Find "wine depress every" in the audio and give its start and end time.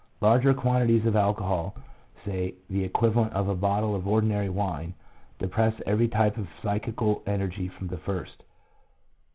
4.49-6.07